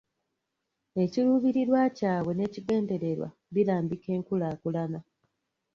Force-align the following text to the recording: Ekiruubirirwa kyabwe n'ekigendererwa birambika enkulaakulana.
Ekiruubirirwa 1.03 1.81
kyabwe 1.97 2.31
n'ekigendererwa 2.35 3.27
birambika 3.53 4.07
enkulaakulana. 4.17 4.99